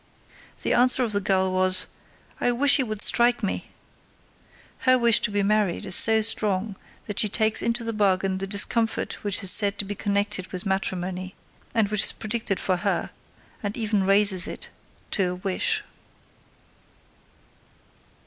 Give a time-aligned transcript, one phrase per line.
[0.63, 1.85] The answer of the girl was:
[2.39, 3.69] "I wish he would strike me!"
[4.79, 8.47] Her wish to be married is so strong that she takes into the bargain the
[8.47, 11.35] discomfort which is said to be connected with matrimony,
[11.75, 13.11] and which is predicted for her,
[13.61, 14.69] and even raises it
[15.11, 15.83] to a wish.